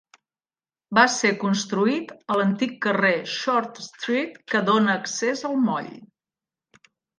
[0.97, 5.95] Va ser construït a l'antic carrer Short Street que dóna accés al moll.